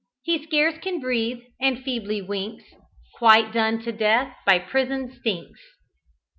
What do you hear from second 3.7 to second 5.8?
to death by prison stinks."